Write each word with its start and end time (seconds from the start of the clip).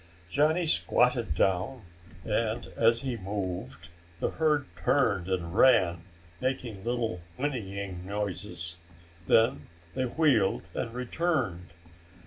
Johnny 0.31 0.65
squatted 0.65 1.35
down 1.35 1.83
and, 2.25 2.65
as 2.75 3.01
he 3.01 3.15
moved, 3.17 3.89
the 4.17 4.31
herd 4.31 4.65
turned 4.75 5.27
and 5.27 5.53
ran, 5.53 6.01
making 6.39 6.83
little 6.83 7.21
whinnying 7.37 8.03
noises. 8.03 8.77
Then 9.27 9.67
they 9.93 10.05
wheeled 10.05 10.63
and 10.73 10.91
returned. 10.95 11.73